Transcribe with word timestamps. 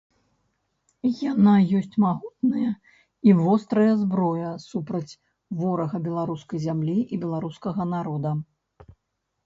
Яна 1.31 1.53
ёсць 1.79 1.97
магутная 2.05 2.71
і 3.31 3.37
вострая 3.43 3.93
зброя 4.01 4.49
супраць 4.69 5.13
ворага 5.63 5.97
беларускай 6.11 6.59
зямлі 6.69 6.97
і 7.13 7.25
беларускага 7.25 7.81
народа. 7.97 8.31